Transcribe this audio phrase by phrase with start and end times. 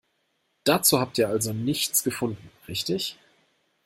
[0.63, 3.19] Dazu habt ihr also nichts gefunden, richtig?